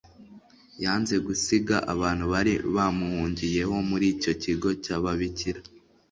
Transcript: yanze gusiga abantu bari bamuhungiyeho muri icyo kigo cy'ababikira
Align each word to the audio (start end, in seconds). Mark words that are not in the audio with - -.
yanze 0.83 1.15
gusiga 1.27 1.75
abantu 1.93 2.25
bari 2.33 2.53
bamuhungiyeho 2.75 3.75
muri 3.89 4.05
icyo 4.15 4.33
kigo 4.43 4.69
cy'ababikira 4.83 5.61